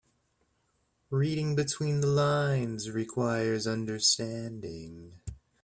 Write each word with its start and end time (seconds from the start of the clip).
Reading 1.11 1.55
between 1.55 2.01
the 2.01 2.07
lines 2.07 2.89
requires 2.89 3.67
understanding. 3.67 5.21